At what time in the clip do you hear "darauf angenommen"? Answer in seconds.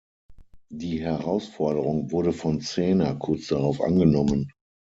3.49-4.51